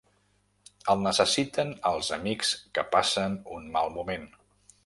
[0.93, 4.31] El necessiten els amics que passen un mal moment.